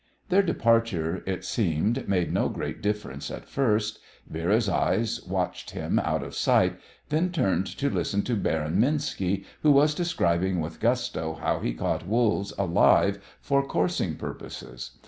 Their 0.29 0.41
departure, 0.41 1.21
it 1.27 1.45
seemed, 1.45 2.09
made 2.09 2.33
no 2.33 2.49
great 2.49 2.81
difference 2.81 3.29
at 3.29 3.47
first. 3.47 3.99
Vera's 4.27 4.67
eyes 4.67 5.23
watched 5.27 5.69
him 5.69 5.99
out 5.99 6.23
of 6.23 6.33
sight, 6.33 6.79
then 7.09 7.29
turned 7.31 7.67
to 7.77 7.87
listen 7.87 8.23
to 8.23 8.35
Baron 8.35 8.79
Minski, 8.81 9.45
who 9.61 9.71
was 9.71 9.93
describing 9.93 10.59
with 10.59 10.79
gusto 10.79 11.35
how 11.35 11.59
he 11.59 11.71
caught 11.71 12.07
wolves 12.07 12.51
alive 12.57 13.19
for 13.39 13.63
coursing 13.63 14.15
purposes. 14.15 14.97